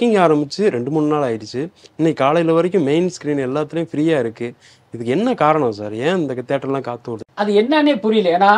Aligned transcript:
Booking 0.00 0.20
ஆரம்பிச்சு 0.24 0.62
ரெண்டு 0.74 0.90
மூணு 0.92 1.06
நாள் 1.12 1.24
ஆயிடுச்சு. 1.26 1.62
இன்னைக்கு 1.98 2.18
காலையில 2.20 2.52
வரைக்கும் 2.56 2.86
மெயின் 2.90 3.08
ஸ்க்ரீன் 3.14 3.42
எல்லாத்துலயும் 3.46 3.88
ஃப்ரீயா 3.90 4.18
இருக்கு. 4.22 4.46
இதுக்கு 4.92 5.12
என்ன 5.16 5.34
காரணம் 5.42 5.74
சார் 5.78 5.94
ஏன் 6.04 6.16
இந்த 6.20 6.34
தேட்டர்லாம் 6.50 6.86
காத்து 6.86 7.10
விடுது 7.10 7.26
அது 7.42 7.50
என்னன்னே 7.62 7.94
புரியல. 8.04 8.30
ஏன்னா 8.36 8.52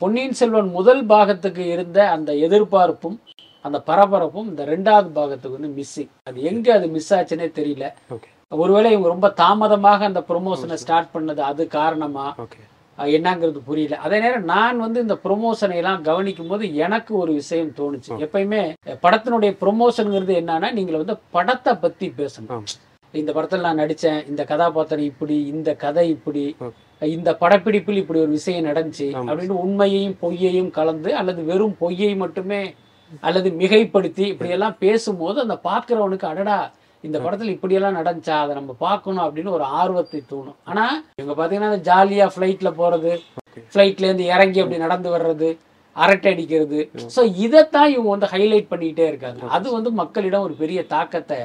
பொன்னியின் 0.00 0.36
செல்வன் 0.40 0.72
முதல் 0.78 1.02
பாகத்துக்கு 1.12 1.66
இருந்த 1.74 1.98
அந்த 2.14 2.32
எதிர்பார்ப்பும் 2.46 3.16
அந்த 3.64 3.80
பரபரப்பும் 3.90 4.48
இந்த 4.52 4.64
ரெண்டாவது 4.72 5.08
பாகத்துக்கு 5.20 5.58
வந்து 5.58 5.72
மிஸ்ஸிங் 5.78 6.10
அது 6.30 6.48
எங்க 6.52 6.74
அது 6.78 6.88
மிஸ் 6.96 7.12
ஆச்சுன்னே 7.18 7.48
தெரியல. 7.60 7.86
ஒருவேளை 8.62 8.90
இவங்க 8.94 9.08
ரொம்ப 9.14 9.30
தாமதமாக 9.42 10.10
அந்த 10.10 10.22
ப்ரொமோஷனை 10.32 10.78
ஸ்டார்ட் 10.84 11.14
பண்ணது 11.16 11.42
அது 11.52 11.62
காரணமா? 11.78 12.26
ஓகே 12.46 12.60
என்னங்கிறது 12.98 13.60
புரியல 13.64 13.96
அதே 13.96 14.20
நேரம் 14.20 14.44
நான் 14.44 14.78
வந்து 14.78 15.00
இந்த 15.00 15.18
ப்ரொமோஷனை 15.24 15.74
எல்லாம் 15.74 16.02
கவனிக்கும் 16.02 16.48
போது 16.48 16.74
எனக்கு 16.74 17.14
ஒரு 17.16 17.32
விஷயம் 17.32 17.72
தோணுச்சு 17.78 18.10
எப்பயுமே 18.24 18.62
படத்தினுடைய 19.04 19.50
ப்ரொமோஷனுங்கிறது 19.60 20.34
என்னன்னா 20.40 20.72
நீங்க 20.72 20.96
வந்து 20.96 21.18
படத்தை 21.30 21.74
பத்தி 21.74 22.12
பேசணும். 22.16 22.64
இந்த 23.10 23.32
படத்துல 23.32 23.60
நான் 23.60 23.78
நடிச்சேன் 23.78 24.28
இந்த 24.28 24.44
கதாபாத்திரம் 24.44 25.04
இப்படி 25.04 25.46
இந்த 25.46 25.74
கதை 25.74 26.08
இப்படி. 26.08 26.56
இந்த 27.02 27.36
படப்பிடிப்பில் 27.40 28.00
இப்படி 28.02 28.20
ஒரு 28.20 28.28
விஷயம் 28.28 28.64
நடந்துச்சு. 28.64 29.08
அப்படின்னு 29.28 29.56
உண்மையையும் 29.64 30.16
பொய்யையும் 30.22 30.70
கலந்து 30.70 31.16
அல்லது 31.16 31.44
வெறும் 31.44 31.76
பொய்யை 31.78 32.14
மட்டுமே 32.14 32.74
அல்லது 33.20 33.50
மிகைப்படுத்தி 33.50 34.24
இப்படி 34.26 34.50
எல்லாம் 34.50 34.76
பேசும்போது 34.78 35.40
அந்த 35.40 35.58
பார்க்கிறவனுக்கு 35.64 36.24
அடடா 36.24 36.58
இந்த 37.04 37.18
படத்துல 37.24 37.54
இப்படியெல்லாம் 37.56 37.98
நடந்துச்சா? 38.00 38.36
அதை 38.44 38.52
நம்ம 38.58 38.74
பார்க்கணும் 38.86 39.24
அப்படின்னு 39.26 39.56
ஒரு 39.58 39.64
ஆர்வத்தை 39.80 40.20
தூண்டும் 40.32 40.58
ஆனா 40.70 40.84
இவங்க 41.20 41.34
பாத்தீங்கன்னா 41.40 41.82
ஜாலியா 41.90 42.28
ஃபிளைட்ல 42.34 42.72
போறது 42.82 43.12
Okay. 43.52 43.62
ஃபிளைட்ல 43.72 44.06
இருந்து 44.06 44.26
இறங்கி 44.34 44.58
அப்படி 44.60 44.76
நடந்து 44.82 45.08
வர்றது 45.14 45.48
அரட்டை 45.96 46.28
அடிக்கிறது. 46.34 46.78
ஸோ 47.14 47.20
இதைத்தான் 47.44 47.90
இவங்க 47.94 48.10
வந்து 48.14 48.28
ஹைலைட் 48.34 48.70
பண்ணிக்கிட்டே 48.70 49.06
இருக்காங்க. 49.10 49.42
அது 49.56 49.66
வந்து 49.74 49.90
மக்களிடம் 49.98 50.44
ஒரு 50.46 50.54
பெரிய 50.60 50.80
தாக்கத்தை 50.92 51.38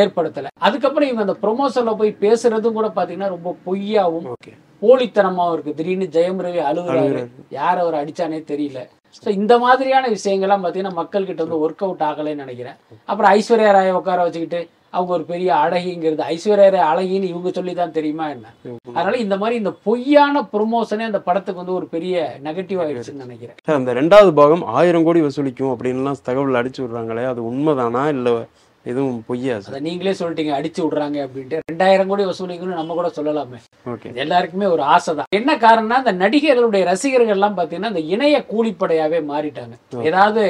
ஏற்படுத்தல. 0.00 0.50
அதுக்கப்புறம் 0.66 1.08
இவங்க 1.08 1.24
அந்த 1.26 1.36
ப்ரொமோஷன்ல 1.44 1.94
போய் 2.00 2.12
பேசுறதும் 2.22 2.76
கூட 2.78 2.90
பாத்தீங்கன்னா 2.98 3.32
ரொம்ப 3.36 3.52
பொய்யாவும் 3.66 4.28
போலித்தனமாவும் 4.82 5.54
இருக்கு. 5.56 5.76
திடீர்னு 5.78 6.08
ஜெயம் 6.16 6.44
ரவி 6.46 6.62
அழுகுறாரு. 6.70 7.24
யார் 7.58 7.82
அவர் 7.84 8.00
அடிச்சானே 8.02 8.40
தெரியல. 8.52 8.80
ஸோ 9.24 9.28
இந்த 9.40 9.54
மாதிரியான 9.64 10.08
விஷயங்கள்லாம் 10.16 10.62
பார்த்தீங்கன்னா 10.64 10.98
மக்கள் 11.00 11.28
கிட்ட 11.28 11.40
வந்து 11.44 11.60
ஒர்க் 11.64 11.84
அவுட் 11.86 12.06
ஆகலைன்னு 12.08 12.44
நினைக்கிறேன். 12.44 12.78
அப்புறம் 13.10 13.30
ஐஸ்வர்யா 13.36 13.70
ராயை 13.76 13.92
உட்கார 14.00 14.24
வச்சுக்கிட்டு 14.26 14.60
அவங்க 14.96 15.12
ஒரு 15.16 15.24
பெரிய 15.30 15.48
அழகிங்கிறது 15.62 16.22
ஐஸ்வர்யா 16.34 16.68
ராய் 16.74 16.88
அழகின்னு 16.90 17.30
இவங்க 17.32 17.50
சொல்லி 17.56 17.72
தான் 17.80 17.94
தெரியுமா 17.96 18.26
என்ன? 18.34 18.52
அதனால 18.96 19.16
இந்த 19.24 19.36
மாதிரி 19.40 19.56
இந்த 19.62 19.72
பொய்யான 19.88 20.42
ப்ரொமோஷனே 20.52 21.06
அந்த 21.10 21.20
படத்துக்கு 21.28 21.62
வந்து 21.62 21.76
ஒரு 21.78 21.86
பெரிய 21.94 22.14
நெகட்டிவ் 22.46 22.82
ஆயிடுச்சுன்னு 22.84 23.24
நினைக்கிறேன். 23.26 23.58
அந்த 23.80 23.94
ரெண்டாவது 24.00 24.32
பாகம் 24.40 24.64
ஆயிரம் 24.80 25.06
கோடி 25.08 25.22
வசூலிக்கும் 25.26 25.72
அப்படின்லாம் 25.74 26.22
தகவல் 26.28 26.60
அடிச்சு 26.60 26.82
விடுறாங்களே 26.82 27.26
அது 27.32 27.42
உண்மைதானா? 27.50 28.04
இல்ல 28.16 28.36
எதுவும் 28.90 29.20
பொய்யா 29.28 29.54
அதை 29.68 29.78
நீங்களே 29.86 30.12
சொல்லிட்டீங்க 30.20 30.52
அடிச்சு 30.56 30.80
விடுறாங்க 30.82 31.18
அப்படின்ட்டு. 31.26 31.58
ரெண்டாயிரம் 31.70 32.10
கோடி 32.10 32.24
வசூலிக்கணும்னு 32.28 32.80
நம்ம 32.80 32.94
கூட 32.98 33.08
சொல்லலாமே. 33.16 33.58
ஓகே. 33.92 34.10
எல்லாருக்குமே 34.24 34.66
ஒரு 34.74 34.82
ஆசை 34.94 35.12
தான். 35.18 35.30
என்ன 35.38 35.50
காரணம்னா 35.64 35.98
இந்த 36.02 36.14
நடிகர்களுடைய 36.24 36.82
ரசிகர்கள் 36.90 37.36
எல்லாம் 37.36 37.56
பாத்தீங்கன்னா 37.58 37.92
இந்த 37.94 38.02
இணைய 38.14 38.36
கூலிப்படையாவே 38.52 39.20
மாறிட்டாங்க. 39.32 39.74
ஏதாவது 40.10 40.42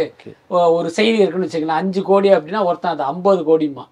ஒரு 0.78 0.88
செய்தி 0.98 1.18
இருக்குன்னு 1.22 1.48
வச்சுக்கலாம் 1.48 1.82
அஞ்சு 1.82 2.02
கோடி 2.10 2.30
அப்படின்னா 2.36 2.62
ஒருத்தன் 2.70 2.94
அது 2.94 3.04
ஐம்பது 3.12 3.42
கோடிமா 3.50 3.84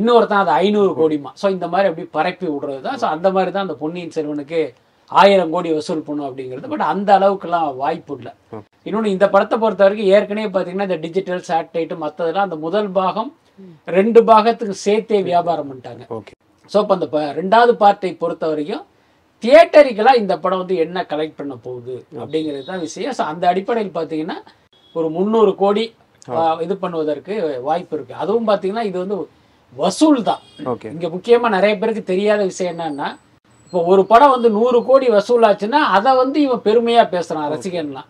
இன்னொருத்தன் 0.00 0.42
அது 0.44 0.52
ஐநூறு 0.62 0.92
கோடிமா 1.00 1.32
ஸோ 1.42 1.48
இந்த 1.56 1.68
மாதிரி 1.74 1.90
அப்படி 1.90 2.06
பரப்பி 2.18 2.46
விடுறது 2.54 2.82
தான் 2.88 2.98
ஸோ 3.02 3.08
அந்த 3.14 3.30
மாதிரி 3.36 3.52
தான் 3.56 3.66
அந்த 3.66 3.76
பொன்னியின் 3.82 4.16
செல்வனுக்கு 4.16 4.62
ஆயிரம் 5.20 5.52
கோடி 5.54 5.70
வசூல் 5.76 6.06
பண்ணும் 6.06 6.28
அப்படிங்கிறது 6.28 6.70
பட் 6.72 6.86
அந்த 6.92 7.10
அளவுக்குலாம் 7.18 7.68
வாய்ப்பு 7.82 8.14
இல்லை. 8.18 8.32
இன்னொன்று 8.88 9.14
இந்த 9.16 9.26
படத்தை 9.34 9.56
பொறுத்த 9.64 9.84
வரைக்கும் 9.84 10.10
ஏற்கனவே 10.14 10.48
பார்த்தீங்கன்னா 10.54 10.88
இந்த 10.90 10.98
டிஜிட்டல் 11.04 11.42
சேட்டலைட் 11.50 11.94
மற்றதெல்லாம் 12.04 12.48
அந்த 12.48 12.58
முதல் 12.66 12.90
பாகம் 12.98 13.30
ரெண்டு 13.96 14.20
பாகத்துக்கு 14.30 14.76
சேர்த்தே 14.86 15.20
வியாபாரம் 15.30 15.68
பண்ணிட்டாங்க. 15.70 16.04
ஓகே 16.18 16.32
ஸோ 16.72 16.76
இப்போ 16.82 16.94
அந்த 16.98 17.06
ரெண்டாவது 17.40 17.72
பார்ட்டை 17.82 18.12
பொறுத்த 18.22 18.44
வரைக்கும் 18.52 18.84
தியேட்டரிக்கலாக 19.42 20.20
இந்த 20.22 20.34
படம் 20.42 20.60
வந்து 20.62 20.76
என்ன 20.84 20.98
கலெக்ட் 21.12 21.38
பண்ண 21.40 21.54
போகுது 21.66 21.94
அப்படிங்கிறது 22.22 22.64
தான் 22.70 22.84
விஷயம். 22.86 23.14
ஸோ 23.18 23.22
அந்த 23.32 23.44
அடிப்படையில் 23.52 23.96
பார்த்தீங்கன்னா 23.98 24.38
ஒரு 24.96 25.08
முந்நூறு 25.16 25.52
கோடி 25.62 25.84
இது 26.64 26.74
பண்ணுவதற்கு 26.82 27.34
வாய்ப்பு 27.68 27.94
இருக்கு. 27.96 28.14
அதுவும் 28.22 28.48
பார்த்தீங்கன்னா 28.50 28.84
இது 28.90 28.98
வந்து 29.02 29.16
வசூல் 29.72 30.20
தான். 30.28 30.42
இங்க 30.94 31.06
முக்கியமா 31.14 31.48
நிறைய 31.56 31.74
பேருக்கு 31.80 32.02
தெரியாத 32.12 32.40
விஷயம் 32.50 32.72
என்னன்னா 32.74 33.08
இப்போ 33.74 33.88
ஒரு 33.92 34.02
படம் 34.10 34.32
வந்து 34.32 34.48
நூறு 34.56 34.78
கோடி 34.88 35.06
வசூலாச்சுன்னா 35.14 35.78
அதை 35.96 36.10
வந்து 36.20 36.38
இவன் 36.46 36.60
பெருமையா 36.66 37.02
பேசுறான் 37.14 37.46
ரசிகன்லாம். 37.52 38.04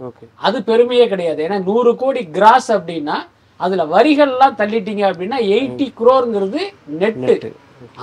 அது 0.46 0.56
பெருமையே 0.70 1.04
கிடையாது. 1.12 1.40
ஏன்னா 1.46 1.58
நூறு 1.68 1.92
கோடி 2.02 2.22
கிராஸ் 2.34 2.68
அப்படின்னா 2.74 3.16
அதுல 3.60 3.84
வரிகள்லாம் 3.94 4.56
தள்ளிட்டீங்க 4.58 5.02
அப்படின்னா 5.10 5.38
எயிட்டி 5.54 5.86
குரோருங்கிறது 6.00 6.60
நெட்டு 7.02 7.34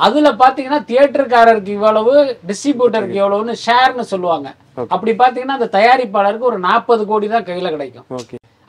அதுல 0.06 0.30
பாத்தீங்கன்னா 0.42 0.80
தியேட்டருக்காரருக்கு 0.90 1.72
இவ்வளவு 1.78 2.14
டிஸ்ட்ரிபியூட்டருக்கு 2.52 3.20
எவ்வளவுன்னு 3.24 3.56
ஷேர்னு 3.66 4.06
சொல்லுவாங்க. 4.14 4.48
அப்படி 4.94 5.14
பாத்தீங்கன்னா 5.22 5.58
அந்த 5.60 5.70
தயாரிப்பாளருக்கு 5.78 6.50
ஒரு 6.52 6.60
நாற்பது 6.68 7.06
கோடி 7.12 7.30
தான் 7.36 7.48
கையில 7.52 7.72
கிடைக்கும். 7.76 8.08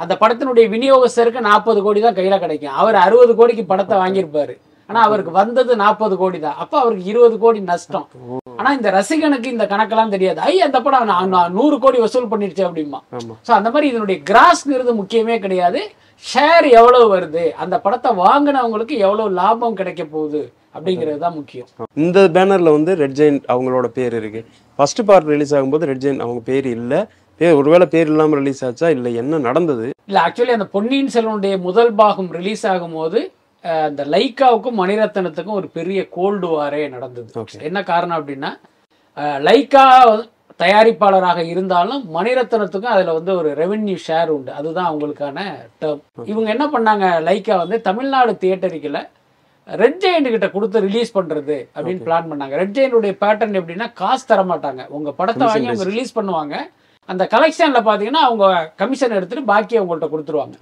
அந்த 0.01 0.17
படத்தினுடைய 0.25 0.67
விநியோகஸ்தருக்கு 0.75 1.49
நாற்பது 1.51 1.83
கோடி 1.87 2.03
தான் 2.09 2.19
கையில 2.21 2.39
கிடைக்கும். 2.45 2.77
அவர் 2.83 2.99
அறுபது 3.07 3.35
கோடிக்கு 3.41 3.67
படத்தை 3.73 3.97
வாங்கியிருப்பாரு. 4.03 4.57
ஆனா 4.89 5.01
அவருக்கு 5.09 5.33
வந்தது 5.41 5.73
நாற்பது 5.83 6.15
கோடி 6.23 6.39
தான் 6.45 6.59
அப்ப 6.63 6.75
அவருக்கு 6.83 7.11
இருபது 7.13 7.37
கோடி 7.45 7.61
நஷ்டம். 7.71 8.07
ஆனா 8.59 8.71
இந்த 8.79 8.89
ரசிகனுக்கு 8.99 9.49
இந்த 9.55 9.65
கணக்கெல்லாம் 9.73 10.15
தெரியாது. 10.15 10.41
ஐ 10.51 10.55
அந்த 10.67 10.79
படம் 10.87 11.13
நூறு 11.59 11.77
கோடி 11.85 11.99
வசூல் 12.05 12.31
பண்ணிடுச்சு 12.33 12.65
அப்படிமா 12.69 13.01
ஸோ 13.47 13.53
அந்த 13.59 13.69
மாதிரி 13.75 13.91
இதனுடைய 13.93 14.19
கிராஸ்ங்கிறது 14.31 14.95
முக்கியமே 15.01 15.37
கிடையாது. 15.45 15.83
ஷேர் 16.25 16.67
எவ்வளவு 16.79 17.07
வருது? 17.15 17.45
அந்த 17.63 17.77
படத்தை 17.85 18.11
வாங்கினவங்களுக்கு 18.25 18.97
எவ்வளவு 19.07 19.37
லாபம் 19.39 19.79
கிடைக்க 19.81 20.03
போகுது? 20.15 20.43
அப்படிங்கிறது 20.77 21.19
தான் 21.25 21.37
முக்கியம். 21.39 21.69
இந்த 22.05 22.19
பேனர்ல 22.35 22.71
வந்து 22.77 22.93
ரெட் 23.01 23.17
ஜெயின்ட் 23.21 23.45
அவங்களோட 23.53 23.87
பேர் 23.97 24.15
இருக்கு. 24.21 24.41
ஃபர்ஸ்ட் 24.79 25.03
பார்ட் 25.09 25.31
ரிலீஸ் 25.33 25.55
ஆகும்போது 25.57 25.89
ரெட் 25.91 26.03
ஜெயின்ட் 26.05 26.25
அவங்க 26.27 26.43
பேர் 26.51 26.69
இல்ல. 26.77 26.93
பேர் 27.41 27.59
ஒருவேளை 27.61 27.87
பேர் 27.95 28.11
இல்லாம 28.13 28.37
ரிலீஸ் 28.41 28.63
ஆச்சா? 28.67 28.89
இல்ல 28.97 29.09
என்ன 29.23 29.41
நடந்தது? 29.49 29.87
இல்ல 30.09 30.19
ஆக்சுவலி 30.27 30.55
அந்த 30.59 30.67
பொன்னியின் 30.75 31.13
செல்வனுடைய 31.15 31.55
முதல் 31.69 31.93
பாகம் 32.01 32.31
ரிலீஸ் 32.39 32.65
ஆகும்போது 32.73 33.21
அந்த 33.87 34.03
லைக்காவுக்கும் 34.15 34.79
மணிரத்னத்துக்கும் 34.83 35.59
ஒரு 35.61 35.69
பெரிய 35.79 36.01
கோல்டு 36.17 36.49
வாரே 36.57 36.85
நடந்தது. 36.95 37.31
என்ன 37.69 37.83
காரணம் 37.91 38.19
அப்படின்னா 38.21 38.53
லைக்கா 39.49 39.85
தயாரிப்பாளராக 40.63 41.41
இருந்தாலும் 41.53 42.03
மணிரத்னத்துக்கும் 42.17 42.95
அதுல 42.95 43.15
வந்து 43.19 43.33
ஒரு 43.41 43.51
ரெவென்யூ 43.63 43.97
ஷேர் 44.07 44.31
உண்டு. 44.35 44.53
அதுதான் 44.59 44.89
அவங்களுக்கான 44.91 45.47
டேர்ம் 45.83 46.29
இவங்க 46.33 46.49
என்ன 46.55 46.67
பண்ணாங்க 46.75 47.07
லைக்கா 47.29 47.57
வந்து 47.63 47.79
தமிழ்நாடு 47.89 48.35
தியேட்டருக்குல 48.43 49.01
ரெட் 49.83 49.99
ஜெயண்ட் 50.05 50.33
கிட்ட 50.35 50.47
கொடுத்து 50.55 50.85
ரிலீஸ் 50.87 51.17
பண்றது 51.17 51.57
அப்படின்னு 51.75 52.07
பிளான் 52.07 52.31
பண்ணாங்க. 52.31 52.55
ரெட் 52.61 52.77
ஜெயண்டுடைய 52.77 53.15
பேட்டர்ன் 53.25 53.59
எப்படின்னா 53.61 53.89
காசு 54.01 54.25
தர 54.31 54.43
மாட்டாங்க. 54.53 54.85
உங்க 54.99 55.11
படத்தை 55.19 55.45
வாங்கி 55.49 55.71
அவங்க 55.71 55.91
ரிலீஸ் 55.91 56.17
பண்ணுவாங்க. 56.19 56.57
அந்த 57.09 57.25
கலெக்ஷன்ல 57.35 57.81
பாத்தீங்கன்னா 57.91 58.23
அவங்க 58.29 58.47
கமிஷன் 58.83 59.19
எடுத்துட்டு 59.19 59.51
பாக்கி 59.53 59.79
அவங்கள்ட்ட 59.81 60.09
கொடுத்துருவாங்க. 60.15 60.57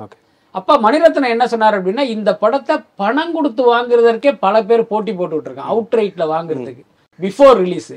அப்ப 0.55 0.77
மணிரத்னம் 0.81 1.33
என்ன 1.33 1.44
சொன்னார் 1.47 1.77
அப்படின்னா 1.77 2.05
இந்த 2.12 2.31
படத்தை 2.37 2.75
பணம் 2.97 3.34
கொடுத்து 3.34 3.62
வாங்குறதற்கே 3.69 4.31
பல 4.41 4.62
பேர் 4.62 4.83
போட்டி 4.87 5.12
போட்டுட்டு 5.12 5.49
இருக்காங்க 5.49 5.72
அவுட் 5.72 5.97
ரைட்ல 5.99 6.25
வாங்குறதுக்கு 6.33 6.83
பிஃபோர் 7.21 7.59
ரிலீஸ் 7.59 7.91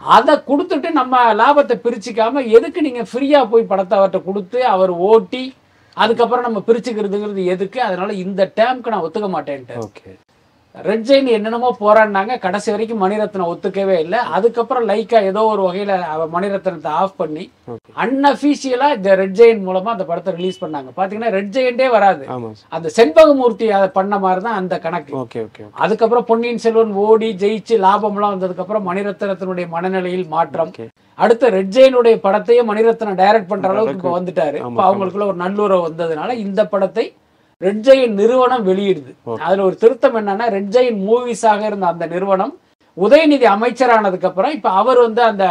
அதை 0.00 0.34
கொடுத்துட்டு 0.48 0.88
நம்ம 0.92 1.22
லாபத்தை 1.34 1.76
பிரிச்சுக்காம 1.84 2.44
எதுக்கு 2.56 2.80
நீங்க 2.82 3.02
ஃப்ரீயா 3.10 3.40
போய் 3.50 3.70
படத்தை 3.70 3.94
அவர்கிட்ட 3.98 4.20
கொடுத்து 4.24 4.58
அவர் 4.74 4.92
ஓட்டி 5.08 5.42
அதுக்கப்புறம் 5.96 6.46
நம்ம 6.46 6.60
பிரிச்சுக்கிறதுங்கிறது 6.66 7.44
எதுக்கு? 7.52 7.78
அதனால 7.82 8.10
இந்த 8.20 8.42
டேம்க்கு 8.58 8.92
நான் 8.92 9.04
ஒத்துக்க 9.06 9.28
மாட்டேன்ட்டு. 9.30 9.76
ஓகே 9.86 10.10
ரெட் 10.86 11.04
ஜெயின் 11.08 11.28
என்னென்னமோ 11.36 11.70
போராடினாங்க. 11.80 12.32
கடைசி 12.42 12.68
வரைக்கும் 12.72 13.00
மணிரத்னம் 13.04 13.50
ஒத்துக்கவே 13.52 13.96
இல்லை. 14.04 14.18
அதுக்கப்புறம் 14.36 14.84
லைக்கா 14.90 15.18
ஏதோ 15.30 15.42
ஒரு 15.52 15.62
வகையில 15.66 15.92
மணிரத்னத்தை 16.34 16.90
ஆஃப் 17.02 17.16
பண்ணி 17.22 17.44
ஓகே 17.72 17.94
அன்அஃபீஷியலா 18.04 18.88
இந்த 18.96 19.14
ரெட் 19.20 19.36
ஜெயின் 19.40 19.62
மூலமா 19.68 19.92
அந்த 19.94 20.06
படத்தை 20.10 20.32
ரிலீஸ் 20.38 20.62
பண்ணாங்க. 20.64 20.90
பாத்தீங்கன்னா 20.98 21.32
ரெட் 21.36 21.52
ஜெயின்டே 21.56 21.88
வராது. 21.96 22.24
அந்த 22.76 22.92
செண்பகமூர்த்தி 22.98 23.68
அதை 23.78 23.88
பண்ண 23.98 24.14
மாதிரி 24.24 24.42
தான் 24.48 24.58
அந்த 24.60 24.74
கணக்கு. 24.86 25.14
ஓகே 25.22 25.42
ஓகே 25.46 25.66
அதுக்கப்புறம் 25.84 26.28
பொன்னியின் 26.30 26.62
செல்வன் 26.66 26.96
ஓடி 27.06 27.30
ஜெயிச்சு 27.44 27.76
லாபம்லாம் 27.86 28.34
வந்ததுக்கு 28.36 28.64
அப்புறம் 28.66 28.88
மணிரத்னத்தினுடைய 28.90 29.68
மனநிலையில் 29.76 30.26
மாற்றம். 30.36 30.72
அடுத்து 31.18 31.46
ரெட் 31.58 31.72
ஜெயினுடைய 31.76 32.16
படத்தையே 32.26 32.64
மணிரத்னம் 32.72 33.20
டைரக்ட் 33.22 33.50
பண்ற 33.52 33.68
அளவுக்கு 33.72 34.00
இப்ப 34.00 34.12
வந்துட்டாரு. 34.18 34.58
இப்ப 34.68 34.82
அவங்களுக்குள்ள 34.88 35.26
ஒரு 35.32 35.40
நல்லுறவு 35.46 35.86
வந்ததுனால 35.88 36.36
இந்த 36.44 36.60
படத்தை 36.74 37.06
ரெட் 37.62 37.82
ஜெயின் 37.86 38.12
நிறுவனம் 38.18 38.64
வெளியிடுது. 38.66 39.12
அதுல 39.42 39.62
ஒரு 39.64 39.76
திருத்தம் 39.80 40.18
என்னன்னா 40.20 40.46
ரெட் 40.54 40.72
ஜெயின் 40.74 40.98
மூவிஸாக 41.06 41.62
இருந்த 41.68 41.86
அந்த 41.88 42.04
நிறுவனம் 42.12 42.52
உதயநிதி 42.96 43.46
அமைச்சரானதுக்கு 43.52 44.28
அப்புறம் 44.28 44.54
இப்ப 44.56 44.70
அவர் 44.80 45.00
வந்து 45.02 45.22
அந்த 45.26 45.44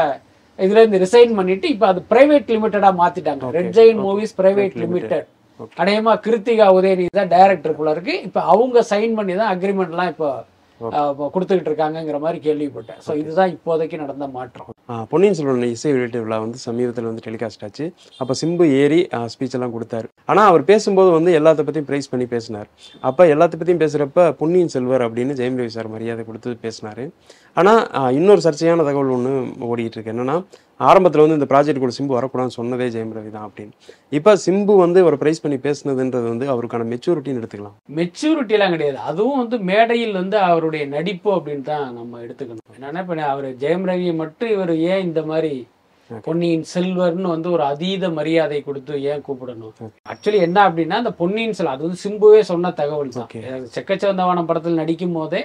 இதுல 0.59 0.80
இருந்து 0.80 1.01
ரிசைன் 1.01 1.33
பண்ணிட்டு 1.38 1.68
இப்ப 1.74 1.86
அது 1.88 2.00
பிரைவேட் 2.09 2.51
லிமிட்டடா 2.54 2.89
மாத்திட்டாங்க. 3.00 3.51
Red 3.57 3.74
giant 3.75 4.00
movies 4.06 4.33
private 4.38 4.77
limited 4.83 5.27
அநேகமா 5.77 6.13
கிருத்திகா 6.24 6.65
உதயநிதி 6.75 7.12
தான் 7.13 7.31
டைரக்டர் 7.31 7.77
போல 7.77 7.92
இருக்கு. 7.95 8.15
இப்ப 8.27 8.39
அவங்க 8.51 8.77
சைன் 8.89 9.15
பண்ணி 9.18 9.36
தான் 9.36 9.51
அக்ரிமெண்ட்லாம் 9.54 10.12
இப்போ 10.13 10.27
அஹ், 10.31 10.44
கொடுத்துக்கிட்டு 11.33 11.69
இருக்காங்கங்கிற 11.71 12.18
மாதிரி 12.25 12.39
கேள்விப்பட்டேன். 12.47 13.00
ஸோ 13.06 13.13
இதுதான் 13.21 13.53
இப்போதைக்கு 13.56 13.97
நடந்த 14.03 14.27
மாற்றம். 14.35 14.69
பொன்னியின் 15.12 15.38
செல்வன் 15.38 15.63
இசை 15.75 15.89
வெளியீட்டு 15.94 16.19
விழா 16.24 16.38
வந்து 16.44 16.59
சமீபத்தில் 16.65 17.07
வந்து 17.09 17.24
டெலிகாஸ்ட் 17.27 17.63
ஆச்சு. 17.68 17.85
அப்போ 18.21 18.33
சிம்பு 18.41 18.65
ஏறி 18.81 19.00
ஸ்பீச் 19.33 19.56
எல்லாம் 19.57 19.74
கொடுத்தாரு. 19.75 20.07
ஆனால் 20.31 20.50
அவர் 20.51 20.63
பேசும்போது 20.71 21.09
வந்து 21.18 21.31
எல்லாத்த 21.39 21.65
பற்றியும் 21.68 21.89
ப்ரைஸ் 21.89 22.12
பண்ணி 22.12 22.27
பேசினார். 22.35 22.69
அப்போ 23.09 23.25
எல்லாத்த 23.33 23.59
பற்றியும் 23.59 23.83
பேசுகிறப்ப 23.83 24.29
பொன்னியின் 24.41 24.74
செல்வர் 24.75 25.06
அப்படின்னு 25.07 25.35
ஜெயம் 25.41 25.59
ரவி 25.62 25.74
சார் 25.77 25.94
மரியாதை 25.95 26.25
கொடுத்து 26.29 26.56
பேசினார். 26.65 27.03
ஆனால் 27.62 27.81
இன்னொரு 28.19 28.44
சர்ச்சையான 28.47 28.85
தகவல் 28.89 29.13
ஒன்று 29.18 29.33
ஓடிட்டு 29.71 29.97
இருக்கு. 29.97 30.13
என்னன்னா 30.15 30.38
ஆரம்பத்தில் 30.79 31.24
வந்து 31.24 31.38
இந்த 31.39 31.47
ப்ராஜெக்ட் 31.51 31.81
கூட 31.83 31.94
சிம்பு 31.97 32.18
வரக்கூடாதுன்னு 32.18 32.57
சொன்னதே 32.57 32.88
ஜெயம் 32.95 33.13
ரவி 33.18 33.31
தான் 33.35 33.45
அப்படின்னு. 33.47 33.74
இப்போ 34.18 34.31
சிம்பு 34.45 34.74
வந்து 34.83 35.00
ஒரு 35.09 35.18
ப்ரைஸ் 35.21 35.41
பண்ணி 35.44 35.57
பேசுனதுன்றது 35.68 36.27
வந்து 36.33 36.47
அவருக்கான 36.53 36.88
மெச்சூரிட்டின்னு 36.91 37.41
எடுத்துக்கலாம். 37.41 37.77
மெச்சூரிட்டிலாம் 38.00 38.75
கிடையாது. 38.75 39.00
அதுவும் 39.12 39.39
வந்து 39.44 39.59
மேடையில் 39.71 40.19
வந்து 40.21 40.38
அவருடைய 40.50 40.85
நடிப்பு 40.97 41.31
அப்படின்னு 41.38 41.65
தான் 41.71 41.88
நம்ம 42.00 42.21
எடுத்துக்கணும். 42.25 42.65
என்னன்னா 42.77 43.01
இப்போ 43.06 43.18
அவர் 43.33 43.50
ஜெயம் 43.63 43.88
ரவியை 43.91 44.13
மட்டும் 44.21 44.53
இவர் 44.57 44.75
ஏன் 44.91 45.06
இந்த 45.09 45.24
மாதிரி 45.31 45.53
பொன்னியின் 46.27 46.65
செல்வர்னு 46.74 47.30
வந்து 47.33 47.50
ஒரு 47.56 47.63
அதீத 47.71 48.09
மரியாதை 48.18 48.59
கொடுத்து 48.68 48.94
ஏன் 49.12 49.23
கூப்பிடணும்? 49.25 49.73
ஆக்சுவலி 50.12 50.39
என்ன 50.47 50.57
அப்படின்னா 50.68 50.97
அந்த 51.01 51.12
பொன்னியின் 51.21 51.56
செல்வன் 51.57 51.75
அது 51.75 51.85
வந்து 51.85 52.03
சிம்புவே 52.03 52.41
சொன்ன 52.51 52.71
தகவல் 52.81 53.15
தான். 53.15 53.27
Okay. 53.30 53.41
செக்கச்சவந்தவானம் 53.75 54.47
படத்தில் 54.50 54.81
நடிக்கும் 54.81 55.18
போதே 55.18 55.41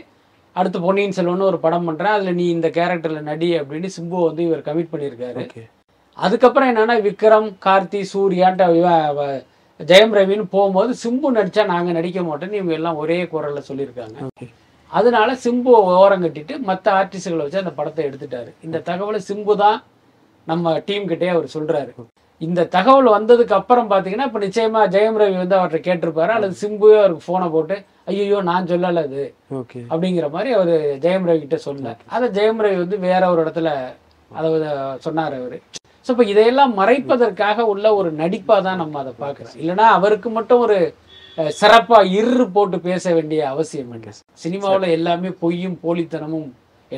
அடுத்து 0.59 0.79
பொன்னியின் 0.81 1.15
செல்வன் 1.17 1.51
ஒரு 1.51 1.59
படம் 1.59 1.87
பண்றேன். 1.89 2.15
அதுல 2.17 2.33
நீ 2.41 2.47
இந்த 2.57 2.69
கேரக்டர்ல 2.79 3.21
நடி 3.31 3.49
அப்படின்னு 3.61 3.89
சிம்பு 3.97 4.19
வந்து 4.27 4.43
இவர் 4.49 4.67
கமிட் 4.67 4.93
பண்ணியிருக்காரு. 4.93 5.45
அதுக்கப்புறம் 6.25 6.71
என்னன்னா 6.73 6.97
விக்ரம் 7.07 7.49
கார்த்தி 7.67 8.01
சூர்யான்ட்டு 8.13 8.67
இவன் 8.81 9.39
ஜெயம் 9.91 10.17
ரவின்னு 10.19 10.45
போகும்போது 10.57 10.91
சிம்பு 11.05 11.29
நடிச்சா 11.37 11.63
நாங்க 11.71 11.93
நடிக்க 11.99 12.21
மாட்டோம்னு 12.21 12.59
இவங்க 12.61 12.75
எல்லாம் 12.81 13.01
ஒரே 13.03 13.19
குரல்ல 13.33 13.63
சொல்லியிருக்காங்க. 13.69 14.19
அதனால 14.99 15.29
சிம்பு 15.45 15.73
ஓரம் 16.03 16.25
கட்டிட்டு 16.25 16.55
மற்ற 16.69 16.87
ஆர்டிஸ்டுகளை 16.99 17.45
வச்சு 17.45 17.63
அந்த 17.63 17.73
படத்தை 17.79 18.03
எடுத்துட்டாரு. 18.09 18.51
இந்த 18.67 18.83
தகவலை 18.91 19.21
சிம்பு 19.31 19.55
தான் 19.65 19.79
நம்ம 20.51 20.75
டீம் 20.89 21.07
கிட்டே 21.13 21.29
அவர் 21.35 21.49
சொல்றாரு. 21.57 21.93
இந்த 22.43 22.61
தகவல் 22.73 23.09
வந்ததுக்கு 23.15 23.55
அப்புறம் 23.59 23.91
பாத்தீங்கன்னா 23.91 24.27
இப்ப 24.29 24.41
நிச்சயமா 24.45 24.81
ஜெயம் 24.95 25.19
ரவி 25.21 25.37
வந்து 25.41 25.57
அவர்கிட்ட 25.59 25.81
கேட்டிருப்பாரு. 25.87 26.33
அல்லது 26.37 26.55
சிம்புவே 26.63 26.97
அவருக்கு 27.01 27.29
போனை 27.29 27.49
போட்டு 27.51 27.77
ஐயோ 28.11 28.39
நான் 28.49 28.71
சொல்லல 28.71 29.03
அது. 29.07 29.25
ஓகே. 29.59 29.81
அப்படிங்கிற 29.91 30.29
மாதிரி 30.31 30.51
அவர் 30.57 30.73
ஜெயம் 31.05 31.27
ரவி 31.29 31.41
கிட்ட 31.43 31.59
சொல்லல 31.67 31.93
அதை 32.13 32.29
ஜெயம் 32.39 32.63
ரவி 32.65 32.79
வந்து 32.83 32.99
வேற 33.07 33.23
ஒரு 33.33 33.43
இடத்துல 33.45 33.71
அதை 34.31 34.49
சொன்னார் 35.05 35.37
அவரு. 35.39 35.59
ஸோ 36.07 36.11
இப்போ 36.15 36.25
இதையெல்லாம் 36.31 36.73
மறைப்பதற்காக 36.79 37.67
உள்ள 37.73 37.87
ஒரு 37.97 38.11
நடிப்பா 38.21 38.57
தான் 38.63 38.81
நம்ம 38.83 38.99
அதை 39.03 39.13
பார்க்குறோம். 39.21 39.57
இல்லைன்னா 39.61 39.87
அவருக்கு 39.99 40.31
மட்டும் 40.31 40.63
ஒரு 40.67 40.79
அஹ், 41.39 41.53
சிறப்பா 41.59 41.99
இரு 42.17 42.45
போட்டு 42.55 42.77
பேச 42.87 43.05
வேண்டிய 43.15 43.43
அவசியம் 43.53 43.93
இல்லை. 43.93 44.11
சினிமாவுல 44.43 44.89
எல்லாமே 44.97 45.31
பொய்யும் 45.41 45.79
போலித்தனமும் 45.85 46.49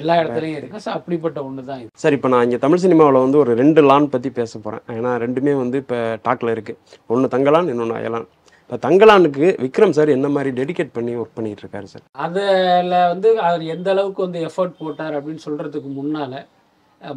எல்லா 0.00 0.14
இடத்துலயும் 0.20 0.58
இருக்கு. 0.60 0.82
ஸோ 0.84 0.90
அப்படிப்பட்ட 0.98 1.38
ஒன்று 1.48 1.64
தான் 1.70 1.80
இது. 1.82 1.90
சார் 2.02 2.16
இப்போ 2.16 2.28
நான் 2.34 2.44
இங்கே 2.46 2.60
தமிழ் 2.64 2.82
சினிமாவில் 2.84 3.24
வந்து 3.24 3.38
ஒரு 3.42 3.52
ரெண்டு 3.62 3.82
லான் 3.90 4.12
பற்றி 4.14 4.30
பேச 4.38 4.52
போகிறேன் 4.64 4.84
ஏன்னா 4.96 5.12
ரெண்டுமே 5.24 5.54
வந்து 5.62 5.78
இப்போ 5.84 5.98
டாக்கில் 6.26 6.54
இருக்குது 6.54 6.80
ஒன்று 7.14 7.32
தங்கலான் 7.34 7.70
இன்னொன்று 7.74 7.98
அயலான். 8.00 8.26
இப்போ 8.64 8.76
தங்கலானுக்கு 8.86 9.46
விக்ரம் 9.64 9.94
சார் 9.96 10.16
என்ன 10.16 10.26
மாதிரி 10.34 10.50
டெடிகேட் 10.58 10.96
பண்ணி 10.96 11.12
ஒர்க் 11.20 11.36
பண்ணிட்டு 11.38 11.62
இருக்காரு 11.64 11.88
சார்? 11.92 12.04
அதில் 12.24 12.94
வந்து 13.12 13.30
அவர் 13.46 13.64
எந்த 13.74 13.88
அளவுக்கு 13.94 14.20
வந்து 14.26 14.40
எஃபர்ட் 14.48 14.78
போட்டார் 14.82 15.16
அப்படின்னு 15.18 15.46
சொல்றதுக்கு 15.46 15.90
முன்னால 16.00 16.32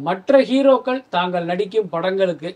மற்ற 0.08 0.40
ஹீரோக்கள் 0.48 0.98
தாங்கள் 1.16 1.50
நடிக்கும் 1.50 1.92
படங்களுக்கு 1.92 2.50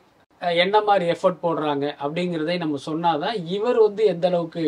என்ன 0.62 0.76
மாதிரி 0.88 1.04
எஃபர்ட் 1.14 1.42
போடுறாங்க 1.44 1.84
அப்படிங்கிறதை 2.04 2.56
நம்ம 2.62 2.78
சொன்னாதான் 2.86 3.36
இவர் 3.56 3.78
வந்து 3.86 4.02
எந்த 4.12 4.26
அளவுக்கு 4.30 4.64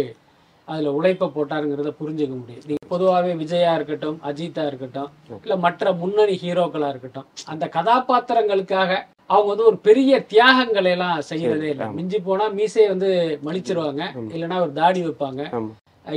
அதில் 0.68 0.94
உழைப்பை 0.96 1.26
போட்டாருங்கிறத 1.34 1.90
புரிஞ்சுக்க 2.00 2.34
முடியும். 2.40 2.64
நீங்கள் 2.68 2.90
பொதுவாகவே 2.92 3.32
விஜயா 3.42 3.72
இருக்கட்டும் 3.78 4.18
அஜித்தா 4.28 4.62
இருக்கட்டும் 4.70 5.10
இல்லை 5.42 5.56
மற்ற 5.64 5.92
முன்னணி 6.02 6.34
ஹீரோக்களா 6.42 6.88
இருக்கட்டும் 6.92 7.26
அந்த 7.52 7.64
கதாபாத்திரங்களுக்காக 7.76 8.92
அவங்க 9.32 9.48
வந்து 9.50 9.66
ஒரு 9.70 9.78
பெரிய 9.88 10.12
தியாகங்களை 10.32 10.90
எல்லாம் 10.94 11.18
செய்யறதே 11.30 11.68
இல்லை. 11.74 11.86
மிஞ்சி 11.98 12.18
போனா 12.28 12.46
மீசையை 12.58 12.88
வந்து 12.94 13.10
மலிச்சிருவாங்க. 13.46 14.02
இல்லைன்னா 14.34 14.58
ஒரு 14.64 14.72
தாடி 14.80 15.02
வைப்பாங்க. 15.06 15.42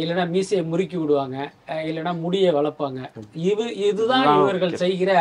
இல்லைன்னா 0.02 0.26
மீசையை 0.36 0.64
முறுக்கி 0.72 0.98
விடுவாங்க. 1.02 1.38
இல்லைன்னா 1.90 2.14
முடியை 2.24 2.50
வளர்ப்பாங்க. 2.60 3.02
இது 3.52 3.68
இதுதான் 3.90 4.28
இவர்கள் 4.40 4.80
செய்கிற 4.84 5.12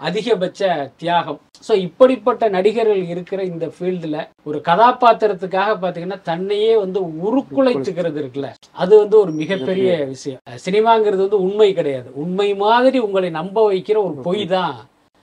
அதிகபட்ச 0.00 0.62
தியாகம். 1.00 1.38
ஸோ 1.66 1.72
இப்படிப்பட்ட 1.86 2.48
நடிகர்கள் 2.56 3.02
இருக்கிற 3.12 3.40
இந்த 3.52 3.66
ஃபீல்டில் 3.74 4.18
ஒரு 4.48 4.58
கதாபாத்திரத்துக்காக 4.68 5.70
பார்த்தீங்கன்னா 5.82 6.18
தன்னையே 6.30 6.74
வந்து 6.84 7.00
உருக்குலைத்துக்கிறது 7.26 8.18
இருக்குல்ல. 8.22 8.50
அது 8.82 8.92
வந்து 9.02 9.16
ஒரு 9.22 9.32
மிகப்பெரிய 9.42 9.90
விஷயம். 10.14 10.42
சினிமாங்கிறது 10.66 11.22
வந்து 11.26 11.40
உண்மை 11.46 11.70
கிடையாது. 11.78 12.08
உண்மை 12.24 12.48
மாதிரி 12.64 13.00
உங்களை 13.06 13.30
நம்ப 13.40 13.64
வைக்கிற 13.70 13.98
ஒரு 14.08 14.16
பொய் 14.28 14.44
தான் 14.56 14.76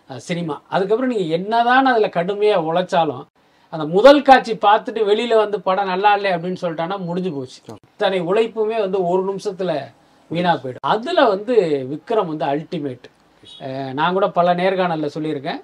சினிமா. 0.09 0.55
அதுக்கப்புறம் 0.73 1.13
நீங்கள் 1.13 1.35
என்னதான் 1.39 1.91
அதில் 1.91 2.15
கடுமையாக 2.17 2.67
உழைச்சாலும் 2.69 3.23
அந்த 3.73 3.85
முதல் 3.93 4.25
காட்சி 4.27 4.53
பார்த்துட்டு 4.65 5.01
வெளியில 5.09 5.37
வந்து 5.43 5.57
படம் 5.67 5.91
நல்லா 5.91 6.09
இல்லை 6.17 6.31
அப்படின்னு 6.35 6.61
சொல்லிட்டான்னா 6.63 6.97
முடிஞ்சு 7.07 7.31
போச்சு. 7.37 7.59
இத்தனை 7.91 8.19
உழைப்புமே 8.29 8.77
வந்து 8.85 8.99
ஒரு 9.11 9.21
நிமிஷத்துல 9.29 9.71
வீணா 10.31 10.51
போயிடும். 10.63 10.85
அதுல 10.93 11.23
வந்து 11.33 11.55
விக்ரம் 11.91 12.29
வந்து 12.31 12.45
அல்டிமேட் 12.53 13.07
நான் 13.99 14.15
கூட 14.17 14.27
பல 14.39 14.53
நேர்காணல்ல 14.61 15.09
சொல்லியிருக்கேன். 15.15 15.61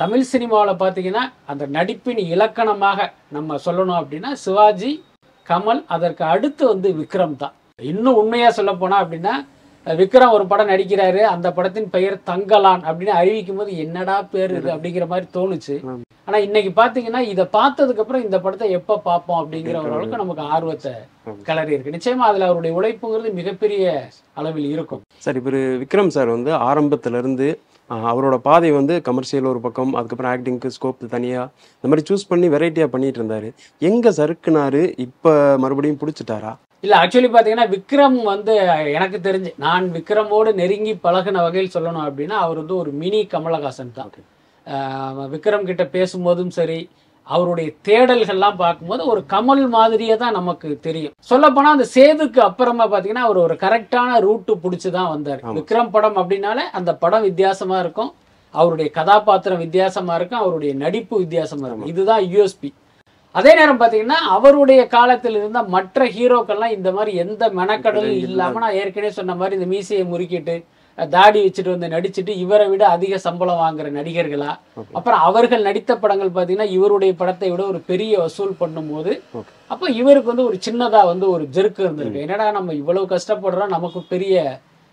தமிழ் 0.00 0.24
சினிமாவில் 0.32 0.80
பார்த்தீங்கன்னா 0.82 1.24
அந்த 1.50 1.64
நடிப்பின் 1.76 2.20
இலக்கணமாக 2.34 3.08
நம்ம 3.36 3.58
சொல்லணும் 3.66 3.98
அப்படின்னா 4.00 4.30
சிவாஜி 4.44 4.90
கமல் 5.50 5.82
அதற்கு 5.96 6.24
அடுத்து 6.34 6.62
வந்து 6.72 6.88
விக்ரம் 7.00 7.36
தான். 7.42 7.54
இன்னும் 7.92 8.18
உண்மையா 8.22 8.48
சொல்ல 8.58 8.72
போனா 8.80 8.96
அப்படின்னா 9.04 9.34
விக்ரம் 10.00 10.34
ஒரு 10.36 10.44
படம் 10.50 10.70
நடிக்கிறாரு 10.70 11.20
அந்த 11.32 11.48
படத்தின் 11.56 11.90
பெயர் 11.94 12.16
தங்கலான் 12.30 12.82
அப்படின்னு 12.88 13.14
அறிவிக்கும் 13.20 13.58
போது 13.60 13.72
என்னடா 13.84 14.16
பேர் 14.32 14.54
இது 14.58 14.68
அப்படிங்கிற 14.74 15.06
மாதிரி 15.12 15.26
தோணுச்சு. 15.36 15.76
ஆனா 16.28 16.38
இன்னைக்கு 16.46 16.70
பாத்தீங்கன்னா 16.80 17.20
இதை 17.32 17.44
பார்த்ததுக்கு 17.56 18.02
அப்புறம் 18.02 18.24
இந்த 18.24 18.38
படத்தை 18.44 18.66
எப்ப 18.78 18.98
பார்ப்போம் 19.06 19.40
அப்படிங்கிற 19.42 19.76
ஒரு 19.84 19.92
அளவுக்கு 19.94 20.22
நமக்கு 20.22 20.44
ஆர்வத்தை 20.54 20.92
கிளறி 21.46 21.74
இருக்கு. 21.74 21.94
நிச்சயமா 21.96 22.26
அதுல 22.30 22.48
அவருடைய 22.50 22.74
உழைப்புங்கிறது 22.78 23.32
மிகப்பெரிய 23.40 23.84
அளவில் 24.40 24.68
இருக்கும். 24.74 25.02
சார் 25.26 25.40
இவர் 25.42 25.60
விக்ரம் 25.82 26.14
சார் 26.18 26.34
வந்து 26.36 26.52
ஆரம்பத்துல 26.70 27.22
இருந்து 27.22 27.48
அவரோட 27.90 28.36
பாதை 28.46 28.70
வந்து 28.78 28.94
கமர்ஷியல் 29.08 29.50
ஒரு 29.50 29.60
பக்கம் 29.66 29.92
அதுக்கப்புறம் 29.98 30.32
ஆக்டிங்க்கு 30.34 30.74
ஸ்கோப் 30.76 31.12
தனியா 31.16 31.42
இந்த 31.76 31.88
மாதிரி 31.90 32.08
சூஸ் 32.08 32.30
பண்ணி 32.30 32.48
வெரைட்டியாக 32.54 32.92
பண்ணிட்டு 32.94 33.20
இருந்தாரு. 33.20 33.50
எங்க 33.90 34.10
சறுக்குனாரு 34.18 34.82
இப்போ 35.06 35.32
மறுபடியும் 35.64 36.00
பிடிச்சிட்டாரா? 36.02 36.52
இல்ல 36.84 36.94
ஆக்சுவலி 37.02 37.28
பாத்தீங்கன்னா 37.34 37.68
விக்ரம் 37.74 38.18
வந்து 38.32 38.54
எனக்கு 38.98 39.18
தெரிஞ்சு 39.24 39.50
நான் 39.64 39.86
விக்ரமோடு 39.96 40.50
நெருங்கி 40.60 40.92
பழகின 41.06 41.42
வகையில் 41.44 41.74
சொல்லணும் 41.76 42.06
அப்படின்னா 42.08 42.36
அவர் 42.44 42.60
வந்து 42.60 42.76
ஒரு 42.82 42.90
மினி 43.00 43.20
கமலஹாசன் 43.32 43.96
தான். 43.98 44.12
விக்ரம் 45.34 45.68
கிட்ட 45.70 45.84
பேசும்போதும் 45.96 46.54
சரி 46.58 46.78
அவருடைய 47.26 47.68
தேடல்கள்லாம் 47.86 48.60
பார்க்கும்போது 48.62 49.02
ஒரு 49.12 49.20
கமல் 49.32 49.64
மாதிரியே 49.76 50.14
தான் 50.22 50.36
நமக்கு 50.40 50.68
தெரியும். 50.86 51.14
சொல்லப்போனா 51.30 51.74
அந்த 51.76 51.86
சேதுக்கு 51.96 52.40
அப்புறமா 52.48 52.84
பாத்தீங்கன்னா 52.92 53.26
அவர் 53.28 53.44
ஒரு 53.46 53.56
கரெக்டான 53.64 54.20
ரூட்டு 54.26 54.52
பிடிச்சி 54.64 54.90
தான் 54.98 55.12
வந்தார். 55.14 55.42
விக்ரம் 55.58 55.92
படம் 55.96 56.18
அப்படின்னாலே 56.22 56.64
அந்த 56.80 56.90
படம் 57.02 57.26
வித்தியாசமா 57.28 57.78
இருக்கும். 57.84 58.10
அவருடைய 58.54 58.88
கதாபாத்திரம் 58.98 59.62
வித்தியாசமா 59.64 60.14
இருக்கும். 60.18 60.42
அவருடைய 60.44 60.74
நடிப்பு 60.84 61.14
வித்தியாசமா 61.24 61.66
இருக்கும். 61.68 61.90
இதுதான் 61.94 62.22
யூஎஸ்பி 62.34 62.70
அதே 63.38 63.52
நேரம் 63.58 63.80
பாத்தீங்கன்னா 63.82 64.18
அவருடைய 64.36 64.80
காலத்தில் 64.96 65.38
இருந்த 65.40 65.60
மற்ற 65.74 66.06
ஹீரோக்கள்லாம் 66.16 66.74
இந்த 66.78 66.90
மாதிரி 66.96 67.12
எந்த 67.24 67.44
மெனக்கடலும் 67.60 68.18
இல்லாம 68.26 68.60
நான் 68.64 68.78
ஏற்கனவே 68.82 69.12
சொன்ன 69.18 69.36
மாதிரி 69.40 69.56
இந்த 69.58 69.68
மீசையை 69.74 70.04
முறுக்கிட்டு 70.12 70.56
தாடி 70.98 71.40
வச்சுட்டு 71.42 71.72
வந்து 71.74 71.88
நடிச்சுட்டு 71.92 72.32
இவரை 72.44 72.64
விட 72.70 72.84
அதிக 72.94 73.18
சம்பளம் 73.26 73.60
வாங்குற 73.64 73.88
நடிகர்களா? 73.98 74.52
அப்புறம் 74.98 75.20
அவர்கள் 75.26 75.66
நடித்த 75.66 75.92
படங்கள் 75.96 76.32
பாத்தீங்கன்னா 76.36 76.68
இவருடைய 76.76 77.12
படத்தை 77.20 77.48
விட 77.50 77.62
ஒரு 77.72 77.80
பெரிய 77.90 78.12
வசூல் 78.22 78.54
பண்ணும்போது. 78.62 79.12
அப்ப 79.72 79.90
இவருக்கு 80.00 80.32
வந்து 80.32 80.48
ஒரு 80.50 80.58
சின்னதா 80.66 81.02
வந்து 81.12 81.26
ஒரு 81.34 81.44
ஜெருக்கு 81.56 81.84
இருந்திருக்கு. 81.86 82.24
என்னடா 82.26 82.48
நம்ம 82.58 82.74
இவ்வளவு 82.80 83.12
கஷ்டப்படுறோம் 83.14 83.74
நமக்கு 83.76 84.02
பெரிய 84.14 84.34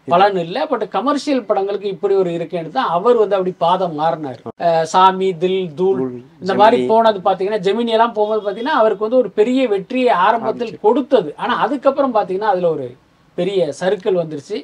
பலன் 0.07 0.37
இல்லை 0.43 0.61
பட் 0.71 0.83
கமர்ஷியல் 0.95 1.45
படங்களுக்கு 1.47 1.87
இப்படி 1.93 2.15
ஒரு 2.23 2.31
இருக்கேன்னு 2.37 2.75
தான் 2.77 2.91
அவர் 2.97 3.17
வந்து 3.21 3.37
அப்படி 3.37 3.53
பாதம் 3.65 3.95
மாறினார். 4.01 4.41
சாமி 4.93 5.29
தில் 5.43 5.63
தூள் 5.79 6.01
இந்த 6.41 6.53
மாதிரி 6.61 6.79
போனது 6.91 7.21
பாத்தீங்கன்னா 7.27 7.63
ஜெமினி 7.67 7.95
எல்லாம் 7.97 8.17
போகும்போது 8.17 8.45
பாத்தீங்கன்னா 8.47 8.77
அவருக்கு 8.81 9.07
வந்து 9.07 9.21
ஒரு 9.23 9.31
பெரிய 9.39 9.61
வெற்றியை 9.73 10.13
ஆரம்பத்தில் 10.27 10.77
கொடுத்தது. 10.85 11.31
ஆனா 11.43 11.55
அதுக்கப்புறம் 11.65 12.15
பாத்தீங்கன்னா 12.17 12.53
அதுல 12.53 12.69
ஒரு 12.75 12.87
பெரிய 13.37 13.61
சர்க்கிள் 13.79 14.19
வந்துருச்சு. 14.19 14.57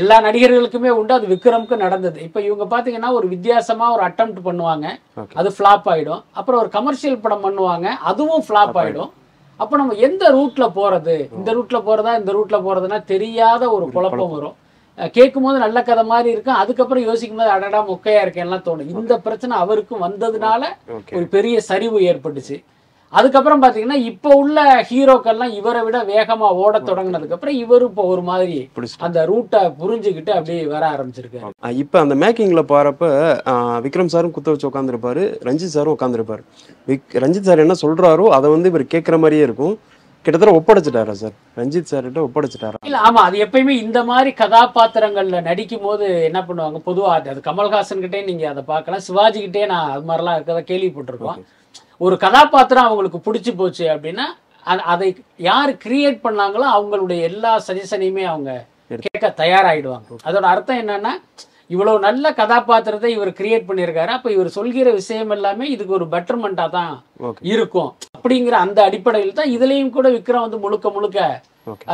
எல்லா 0.00 0.16
நடிகர்களுக்குமே 0.26 0.90
உண்டு. 0.96 1.12
அது 1.18 1.26
விக்ரம்க்கு 1.34 1.76
நடந்தது. 1.84 2.18
இப்ப 2.26 2.40
இவங்க 2.48 2.64
பாத்தீங்கன்னா 2.74 3.10
ஒரு 3.18 3.26
வித்தியாசமா 3.34 3.86
ஒரு 3.94 4.02
அட்டெம்ப்ட் 4.08 4.40
பண்ணுவாங்க. 4.48 4.86
அது 5.40 5.50
ஃபிளாப் 5.56 5.88
ஆயிடும். 5.92 6.22
அப்புறம் 6.38 6.60
ஒரு 6.62 6.70
கமர்ஷியல் 6.76 7.22
படம் 7.24 7.44
பண்ணுவாங்க. 7.46 7.86
அதுவும் 8.10 8.44
ஃபிளாப் 8.48 8.76
ஆயிடும். 8.82 9.10
அப்ப 9.60 9.76
நம்ம 9.76 9.96
எந்த 10.08 10.24
ரூட்ல 10.36 10.66
போறது? 10.76 11.16
இந்த 11.38 11.50
ரூட்ல 11.56 11.78
போறதா 11.86 12.12
இந்த 12.20 12.32
ரூட்ல 12.36 12.58
போறதுன்னா 12.66 12.98
தெரியாத 13.14 13.62
ஒரு 13.76 13.86
குழப்பம். 13.96 14.34
வரும். 14.36 14.56
கேட்கும் 15.08 15.42
போது 15.42 15.58
நல்ல 15.58 15.82
கதை 15.82 16.04
மாதிரி 16.04 16.30
இருக்கும். 16.30 16.56
அதுக்கப்புறம் 16.56 17.04
யோசிக்கும் 17.04 17.36
போது 17.36 17.50
அடடா 17.50 17.80
மொக்கையா 17.88 18.22
இருக்கேன்லாம் 18.22 18.66
தோணும். 18.66 18.90
இந்த 18.94 19.16
பிரச்சனை 19.18 19.56
அவருக்கும் 19.58 20.02
வந்ததுனால 20.02 20.62
ஒரு 21.12 21.26
பெரிய 21.28 21.60
சரிவு 21.62 22.00
ஏற்பட்டுச்சு. 22.10 22.58
அதுக்கப்புறம் 23.12 23.62
பாத்தீங்கன்னா 23.62 23.96
இப்போ 24.04 24.30
உள்ள 24.34 24.58
ஹீரோக்கள்லாம் 24.88 25.54
இவரை 25.54 25.80
விட 25.82 25.98
வேகமா 26.04 26.48
ஓட 26.60 26.78
தொடங்கினதுக்கு 26.80 27.32
அப்புறம் 27.32 27.56
இவரு 27.56 27.84
இப்போ 27.88 28.02
ஒரு 28.04 28.22
மாதிரி 28.22 28.56
அந்த 29.00 29.26
ரூட்டை 29.26 29.60
புரிஞ்சுக்கிட்டு 29.80 30.30
அப்படியே 30.30 30.64
வர 30.66 30.82
ஆரம்பிச்சிருக்காரு. 30.90 31.50
இப்ப 31.76 32.00
அந்த 32.00 32.14
மேக்கிங்ல 32.14 32.62
போறப்ப 32.70 33.04
ஆ, 33.46 33.54
விக்ரம் 33.80 34.06
சாரும் 34.06 34.30
குத்த 34.30 34.50
வச்சு 34.50 34.68
உட்காந்துருப்பாரு 34.68 35.24
ரஞ்சித் 35.42 35.74
சாரும் 35.74 35.96
உட்காந்துருப்பாரு 35.96 36.44
விக் 36.88 37.16
ரஞ்சித் 37.16 37.42
சார் 37.42 37.58
என்ன 37.58 37.76
சொல்றாரோ 37.82 38.26
அதை 38.30 38.50
வந்து 38.50 38.68
இவர் 38.68 38.92
கேட்குற 38.94 39.18
மாதிரியே 39.18 39.42
இருக்கும். 39.42 39.74
கிட்டத்தட்ட 40.24 40.52
ஒப்படைச்சிட்டாரா 40.58 41.12
சார்? 41.20 41.34
ரஞ்சித் 41.58 41.90
சார் 41.90 42.06
கிட்ட 42.06 42.20
ஒப்படைச்சிட்டாரா? 42.26 42.78
இல்ல 42.88 42.98
ஆமா 43.08 43.20
அது 43.28 43.36
எப்பயுமே 43.44 43.74
இந்த 43.84 44.00
மாதிரி 44.10 44.30
கதாபாத்திரங்கள்ல 44.40 45.38
நடிக்கும் 45.48 45.84
போது 45.86 46.06
என்ன 46.28 46.40
பண்ணுவாங்க? 46.48 46.80
பொதுவா 46.88 47.12
அது 47.32 47.40
கமல்ஹாசன் 47.48 48.02
கிட்டே 48.04 48.20
நீங்க 48.28 48.44
அதை 48.52 48.62
பார்க்கலாம். 48.72 49.04
சிவாஜி 49.08 49.40
கிட்டே 49.44 49.62
நான் 49.72 49.92
அது 49.94 50.04
மாதிரிலாம் 50.10 50.38
இருக்கதை 50.38 50.62
கேள்விப்பட்டிருக்கோம். 50.70 51.40
ஒரு 52.06 52.16
கதாபாத்திரம் 52.26 52.88
அவங்களுக்கு 52.88 53.20
பிடிச்சி 53.28 53.52
போச்சு 53.60 53.86
அப்படின்னா 53.94 54.26
அதை 54.92 55.06
யார் 55.48 55.70
கிரியேட் 55.84 56.18
பண்ணாங்களோ 56.26 56.66
அவங்களுடைய 56.76 57.20
எல்லா 57.30 57.52
சஜஷனையுமே 57.68 58.24
அவங்க 58.32 58.50
கேட்க 59.06 59.26
தயாராகிடுவாங்க 59.42 60.18
அதோட 60.28 60.46
அர்த்தம் 60.54 60.80
என்னன்னா 60.82 61.12
இவ்வளவு 61.74 62.04
நல்ல 62.06 62.32
கதாபாத்திரத்தை 62.40 63.10
இவர் 63.16 63.38
கிரியேட் 63.40 63.68
பண்ணியிருக்காரு. 63.68 64.12
அப்ப 64.16 64.30
இவர் 64.36 64.56
சொல்கிற 64.58 64.88
விஷயம் 65.00 65.34
எல்லாமே 65.36 65.66
இதுக்கு 65.74 65.98
ஒரு 66.00 66.08
பெட்டர்மெண்டா 66.16 66.66
தான் 66.78 66.94
இருக்கும். 67.52 67.92
அப்படிங்கிற 68.16 68.56
அந்த 68.64 68.80
அடிப்படையில் 68.88 69.38
தான் 69.38 69.54
இதுலயும் 69.56 69.94
கூட 69.98 70.08
விக்ரம் 70.16 70.46
வந்து 70.46 70.64
முழுக்க 70.66 70.88
முழுக்க 70.96 71.28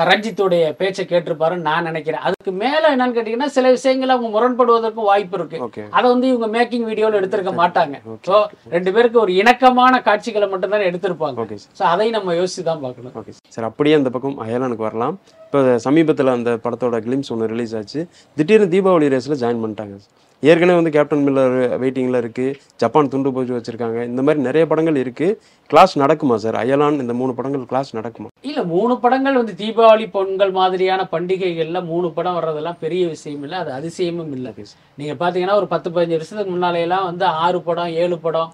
ரஞ்சித்துடைய 0.09 0.65
பேச்சை 0.81 1.03
கேட்டிருப்பாருன்னு 1.11 1.67
நான் 1.69 1.87
நினைக்கிறேன். 1.89 2.23
அதுக்கு 2.27 2.53
மேல 2.61 2.83
என்னன்னு 2.95 3.17
கேட்டீங்கன்னா 3.17 3.49
சில 3.57 3.71
விஷயங்கள் 3.77 4.13
அவங்க 4.15 4.29
முரண்படுவதற்கும் 4.35 5.09
வாய்ப்பு 5.11 5.37
இருக்கு. 5.39 5.59
அதை 5.97 6.05
வந்து 6.13 6.27
இவங்க 6.33 6.49
மேக்கிங் 6.55 6.87
வீடியோல 6.91 7.19
எடுத்திருக்க 7.21 7.53
மாட்டாங்க. 7.61 7.97
ஸோ 8.29 8.37
ரெண்டு 8.75 8.93
பேருக்கு 8.97 9.19
ஒரு 9.25 9.33
இணக்கமான 9.43 10.01
காட்சிகளை 10.09 10.49
மட்டும்தான் 10.53 10.89
எடுத்திருப்பாங்க. 10.91 11.39
ஓகே 11.45 11.59
சார் 11.63 11.75
ஸோ 11.81 11.85
அதை 11.95 12.07
நம்ம 12.17 12.37
யோசிச்சு 12.41 12.65
தான் 12.71 12.85
பார்க்கணும். 12.85 13.35
சார் 13.57 13.69
அப்படியே 13.71 13.99
அந்த 14.01 14.13
பக்கம் 14.17 14.39
அயலானுக்கு 14.47 14.89
வரலாம். 14.89 15.17
இப்போ 15.47 15.61
சமீபத்தில் 15.85 16.37
அந்த 16.37 16.51
படத்தோட 16.63 16.97
கிளிம்ஸ் 17.05 17.29
ஒன்று 17.33 17.47
ரிலீஸ் 17.53 17.75
ஆச்சு. 17.79 18.01
திடீர்னு 18.39 18.67
தீபாவளி 18.73 19.07
ரேஸில் 19.13 19.41
ஜாயின் 19.43 19.61
பண்ணிட்டாங்க. 19.65 19.97
ஏற்கனவே 20.43 20.79
வந்து 20.79 20.93
கேப்டன் 20.95 21.23
மில்லர் 21.27 21.55
வெயிட்டிங்கில் 21.83 22.19
இருக்குது 22.23 22.57
ஜப்பான் 22.83 23.11
துண்டு 23.13 23.31
போச்சு 23.37 23.55
வச்சுருக்காங்க. 23.57 23.99
இந்த 24.11 24.23
மாதிரி 24.27 24.41
நிறைய 24.49 24.65
படங்கள் 24.71 24.99
இருக்குது 25.03 25.37
கிளாஸ் 25.71 25.95
நடக்குமா 26.03 26.37
சார் 26.45 26.59
அயலான் 26.63 27.01
இந்த 27.05 27.15
மூணு 27.21 27.33
படங்கள் 27.39 27.65
கிளாஸ் 27.71 27.91
நடக்குமா? 27.99 28.29
இல்ல 28.49 28.65
மூணு 28.75 28.97
படங்கள் 29.05 29.39
வந்து 29.41 29.55
தீபாவளி 29.63 30.07
பொங்கல் 30.17 30.53
மாதிரியான 30.61 31.09
பண்டிகைகள்ல 31.15 31.81
மூணு 31.93 32.11
படம் 32.19 32.37
வர்றதெல்லாம் 32.39 32.81
பெரிய 32.85 33.05
விஷயம் 33.15 33.43
இல்லை. 33.47 33.57
அது 33.63 33.73
அதிசயமும் 33.79 34.35
இல்லை. 34.39 34.53
ஓகே 34.55 34.69
சார் 34.73 34.85
நீங்க 35.01 35.17
பாத்தீங்கன்னா 35.25 35.59
ஒரு 35.63 35.71
பத்து 35.75 35.91
பதினஞ்சு 35.97 36.19
வருஷத்துக்கு 36.19 36.55
முன்னாலே 36.57 36.85
எல்லாம் 36.89 37.09
வந்து 37.11 37.27
ஆறு 37.47 37.61
படம் 37.71 37.97
ஏழு 38.05 38.19
படம் 38.29 38.53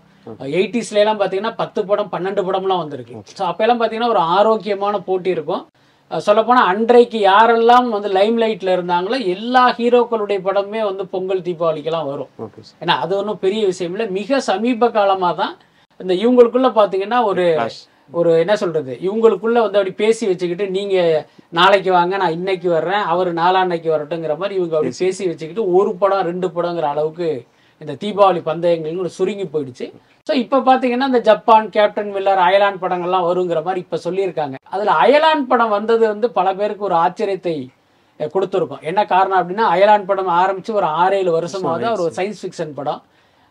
எயிட்டிஸ்ல 0.56 1.02
எல்லாம் 1.04 1.20
பாத்தீங்கன்னா 1.20 1.54
பத்து 1.60 1.80
படம் 1.90 2.10
பன்னெண்டு 2.16 2.42
படம்லாம் 2.48 2.82
வந்திருக்கு. 2.84 3.14
ஸோ 3.38 3.44
அப்பெல்லாம் 3.50 3.80
பாத்தீங்கன்னா 3.80 4.12
ஒரு 4.16 4.24
ஆரோக்கியமான 4.38 5.00
போட்டி 5.08 5.30
இருக்கும். 5.36 5.64
அஹ் 6.12 6.24
சொல்லப்போனா 6.26 6.62
அன்றைக்கு 6.70 7.18
யாரெல்லாம் 7.26 7.86
வந்து 7.94 8.08
லைம் 8.16 8.38
லைட்ல 8.40 8.74
இருந்தாங்களோ 8.76 9.18
எல்லா 9.34 9.62
ஹீரோக்களுடைய 9.76 10.38
படமே 10.46 10.80
வந்து 10.88 11.04
பொங்கல் 11.12 11.46
தீபாவளிக்கெல்லாம் 11.46 12.08
வரும். 12.10 12.30
ஏன்னா 12.82 12.94
அது 13.02 13.12
ஒன்றும் 13.18 13.42
பெரிய 13.44 13.62
விஷயம் 13.70 13.94
இல்லை. 13.94 14.06
மிக 14.18 14.40
சமீப 14.48 14.90
காலமா 14.96 15.30
தான் 15.40 15.54
இந்த 16.00 16.12
இவங்களுக்குள்ள 16.22 16.70
பாத்தீங்கன்னா 16.76 17.20
ஒரு 17.30 17.46
ஒரு 18.12 18.30
என்ன 18.40 18.54
சொல்றது? 18.62 18.92
இவங்களுக்குள்ள 19.04 19.58
வந்து 19.62 19.78
அப்படி 19.78 19.92
பேசி 20.00 20.24
வச்சுக்கிட்டு 20.30 20.64
நீங்க 20.70 20.96
நாளைக்கு 21.52 21.90
வாங்க 21.92 22.14
நான் 22.16 22.36
இன்னைக்கு 22.38 22.68
வர்றேன் 22.74 23.04
அவர் 23.12 23.30
நாளான்னைக்கு 23.38 23.88
வரட்டுங்கிற 23.92 24.34
மாதிரி 24.38 24.58
இவங்க 24.58 24.74
அப்படி 24.78 24.92
பேசி 25.02 25.22
வச்சுக்கிட்டு 25.28 25.64
ஒரு 25.78 25.92
படம் 26.00 26.26
ரெண்டு 26.28 26.48
படங்கிற 26.56 26.88
அளவுக்கு 26.90 27.28
இந்த 27.82 27.94
தீபாவளி 28.02 28.40
பந்தயங்கள் 28.48 29.16
சுருங்கி 29.18 29.46
போயிடுச்சு. 29.52 29.86
ஸோ 30.28 30.32
இப்போ 30.42 30.58
பார்த்தீங்கன்னா 30.66 31.06
இந்த 31.10 31.20
ஜப்பான் 31.28 31.68
கேப்டன் 31.76 32.10
மில்லர் 32.16 32.42
அயலான் 32.48 32.82
படங்கள்லாம் 32.82 33.28
வருங்கிற 33.28 33.60
மாதிரி 33.68 33.80
இப்போ 33.84 33.98
சொல்லியிருக்காங்க. 34.06 34.56
அதில் 34.74 34.92
அயலான் 35.04 35.48
படம் 35.52 35.72
வந்தது 35.76 36.04
வந்து 36.12 36.28
பல 36.38 36.48
பேருக்கு 36.60 36.88
ஒரு 36.90 36.96
ஆச்சரியத்தை 37.04 37.56
கொடுத்திருக்கும். 38.34 38.82
என்ன 38.90 39.00
காரணம் 39.12 39.38
அப்படின்னா 39.40 39.66
அயலான் 39.74 40.08
படம் 40.10 40.30
ஆரம்பிச்சு 40.42 40.72
ஒரு 40.80 40.88
ஆறு 41.02 41.16
ஏழு 41.20 41.30
வருஷமாவது 41.38 41.88
ஒரு 42.04 42.14
சயின்ஸ் 42.18 42.42
ஃபிக்ஷன் 42.42 42.74
படம். 42.78 43.00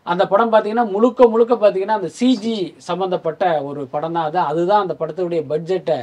அந்த 0.06 0.22
படம் 0.32 0.52
பார்த்தீங்கன்னா 0.52 0.86
முழுக்க 0.94 1.26
முழுக்க 1.32 1.54
பார்த்தீங்கன்னா 1.62 1.98
அந்த 2.00 2.10
சிஜி 2.18 2.56
சம்பந்தப்பட்ட 2.88 3.44
ஒரு 3.68 3.82
படம் 3.94 4.16
தான் 4.16 4.26
அது. 4.28 4.38
அதுதான் 4.50 4.84
அந்த 4.84 4.94
படத்துடைய 5.00 5.42
பட்ஜெட்டை 5.52 5.98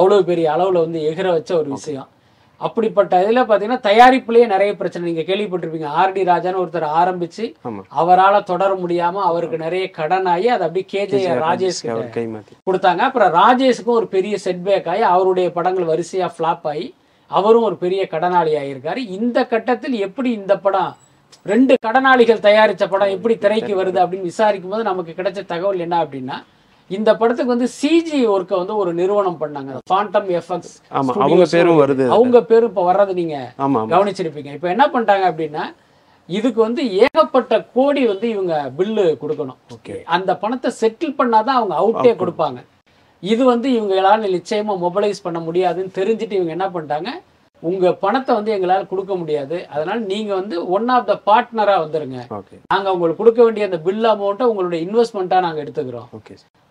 அவ்வளோ 0.00 0.16
பெரிய 0.30 0.46
அளவில் 0.54 0.84
வந்து 0.84 1.00
எகிற 1.10 1.26
வச்ச 1.36 1.50
ஒரு 1.60 1.68
விஷயம். 1.76 2.08
அப்படிப்பட்ட 2.66 3.20
இதில் 3.24 3.40
பார்த்தீங்கன்னா 3.48 3.80
தயாரிப்புலேயே 3.88 4.46
நிறைய 4.52 4.70
பிரச்சனை. 4.78 5.04
நீங்கள் 5.08 5.26
கேள்விப்பட்டிருப்பீங்க. 5.28 5.88
ஆர்டி 6.00 6.22
ராஜான்னு 6.30 6.60
ஒருத்தர் 6.62 6.86
ஆரம்பிச்சு 7.00 7.44
அவரால் 8.00 8.46
தொடர 8.52 8.70
முடியாம 8.82 9.22
அவருக்கு 9.30 9.58
நிறைய 9.64 9.84
கடன் 9.98 10.28
ஆகி 10.34 10.48
அது 10.54 10.66
அப்படியே 10.68 10.86
கேஜே 10.94 11.20
ராஜேஷ் 11.46 11.82
கொடுத்தாங்க. 12.68 13.02
அப்புறம் 13.08 13.34
ராஜேஷுக்கும் 13.40 13.98
ஒரு 14.00 14.08
பெரிய 14.16 14.36
செட்பேக் 14.46 14.90
ஆகி 14.94 15.04
அவருடைய 15.14 15.48
படங்கள் 15.58 15.90
வரிசையா 15.92 16.28
ஃப்ளாப் 16.36 16.66
ஆகி 16.72 16.88
அவரும் 17.30 17.66
ஒரு 17.68 17.76
பெரிய 17.84 18.02
கடனாளி 18.12 18.52
ஆகியிருக்காரு 18.60 19.00
இந்த 19.18 19.38
கட்டத்தில் 19.52 19.96
எப்படி 20.08 20.30
இந்த 20.40 20.54
படம் 20.66 20.92
ரெண்டு 21.50 21.74
கடனாளிகள் 21.86 22.46
தயாரிச்ச 22.46 22.84
படம் 22.92 23.12
எப்படி 23.16 23.34
திரைக்கு 23.42 23.74
வருது 23.80 23.98
அப்படின்னு 24.02 24.30
விசாரிக்கும் 24.32 24.72
போது 24.74 24.90
நமக்கு 24.90 25.12
கிடைச்ச 25.18 25.40
தகவல் 25.52 25.84
என்ன 25.86 25.96
அப்படின்னா 26.04 26.36
இந்த 26.96 27.10
படத்துக்கு 27.20 27.54
வந்து 27.54 27.68
சிஜி 27.80 28.20
ஒர்க்கை 28.34 28.56
வந்து 28.60 28.74
ஒரு 28.82 28.90
நிறுவனம் 29.00 29.40
பண்ணாங்க. 29.40 29.72
ஃபாண்டம் 29.90 30.28
எஃப்எக்ஸ் 30.38 30.74
ஆமா 30.98 31.14
அவங்க 31.24 31.44
பேரும் 31.54 31.80
வருது. 31.82 32.04
அவங்க 32.16 32.38
பேரும் 32.50 32.70
இப்போ 32.70 32.84
வர்றது 32.90 33.14
நீங்க 33.20 33.36
கவனிச்சிருப்பீங்க. 33.94 34.52
இப்போ 34.56 34.68
என்ன 34.74 34.86
பண்ணிட்டாங்க 34.94 35.26
அப்படின்னா 35.30 35.64
இதுக்கு 36.28 36.60
வந்து 36.66 36.82
ஏகப்பட்ட 37.04 37.54
கோடி 37.76 38.02
வந்து 38.12 38.26
இவங்க 38.34 38.54
பில்லு 38.78 39.04
கொடுக்கணும். 39.22 39.58
ஓகே. 39.74 39.94
அந்த 40.16 40.30
பணத்தை 40.42 40.70
செட்டில் 40.80 41.16
பண்ணாதான் 41.20 41.58
அவங்க 41.58 41.74
அவுட்டே 41.82 42.12
கொடுப்பாங்க. 42.22 42.58
இது 43.22 43.42
வந்து 43.52 43.68
இவங்களால 43.76 44.28
நிச்சயமா 44.36 44.74
மொபைலைஸ் 44.84 45.24
பண்ண 45.26 45.38
முடியாதுன்னு 45.46 45.96
தெரிஞ்சுட்டு 46.00 46.38
இவங்க 46.38 46.54
என்ன 46.56 46.68
பண்ணிட்டாங்க 46.74 47.12
உங்க 47.62 47.92
பணத்தை 48.02 48.32
வந்து 48.38 48.50
எங்களால 48.56 48.82
கொடுக்க 48.90 49.12
முடியாது. 49.20 49.56
அதனால 49.74 49.98
நீங்க 50.12 50.30
வந்து 50.40 50.56
ஒன் 50.76 50.88
ஆஃப் 50.96 51.08
த 51.10 51.16
பார்ட்னரா 51.28 51.74
வந்துருங்க. 51.84 52.18
நாங்க 52.74 52.92
உங்களுக்கு 52.94 53.22
கொடுக்க 53.22 53.40
வேண்டிய 53.46 53.68
அந்த 53.68 53.80
பில் 53.88 54.06
அமௌண்ட்டை 54.14 54.48
உங்களுடைய 54.52 54.80
இன்வெஸ்ட்மெண்ட்டா 54.88 55.40
நாங்க 55.46 55.60
எடுத்துக்கிறோம். 55.64 56.08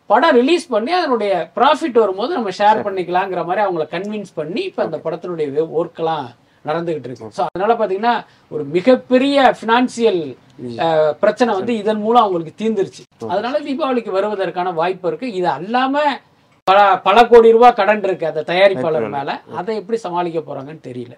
படம் 0.10 0.36
ரிலீஸ் 0.40 0.66
பண்ணி 0.74 0.92
அதனுடைய 0.98 1.32
ப்ராஃபிட் 1.58 1.98
வரும்போது 2.04 2.32
நம்ம 2.38 2.52
ஷேர் 2.60 2.86
பண்ணிக்கலாங்கிற 2.88 3.42
மாதிரி 3.48 3.64
அவங்கள 3.66 3.86
கன்வின்ஸ் 3.96 4.34
பண்ணி 4.40 4.62
இப்போ 4.70 4.82
அந்த 4.88 5.00
படத்தினுடைய 5.06 5.66
ஒர்க்கெல்லாம் 5.82 6.28
நடந்துகிட்டு 6.70 7.08
இருக்கு. 7.10 7.32
ஸோ 7.38 7.42
அதனால 7.50 7.74
பார்த்தீங்கன்னா 7.80 8.16
ஒரு 8.54 8.64
மிகப்பெரிய 8.78 9.52
ஃபினான்சியல் 9.58 10.22
பிரச்சனை 11.24 11.52
வந்து 11.58 11.74
இதன் 11.82 12.02
மூலம் 12.06 12.24
அவங்களுக்கு 12.24 12.54
தீர்ந்துருச்சு. 12.62 13.04
அதனால 13.34 13.56
தீபாவளிக்கு 13.68 14.12
வருவதற்கான 14.18 14.74
வாய்ப்பு 14.80 15.08
இருக்கு. 15.10 15.28
இது 15.40 15.48
அல்லாம 15.58 16.04
பல 16.68 16.80
பல 17.06 17.18
கோடி 17.32 17.50
ரூபாய் 17.56 17.78
கடன் 17.80 18.06
இருக்கு 18.08 18.26
அந்த 18.30 18.42
தயாரிப்பாளர் 18.50 19.06
மேல. 19.18 19.32
அதை 19.60 19.76
எப்படி 19.82 19.98
சமாளிக்க 20.06 20.40
போறாங்கன்னு 20.48 20.88
தெரியல. 20.90 21.14